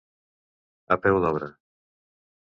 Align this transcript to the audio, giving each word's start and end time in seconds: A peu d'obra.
A 0.95 0.97
peu 1.03 1.21
d'obra. 1.27 1.51